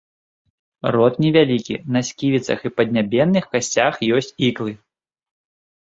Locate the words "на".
1.97-2.01